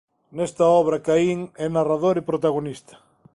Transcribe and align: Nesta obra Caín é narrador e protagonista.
Nesta 0.37 0.65
obra 0.81 1.03
Caín 1.07 1.39
é 1.65 1.67
narrador 1.69 2.15
e 2.17 2.27
protagonista. 2.29 2.93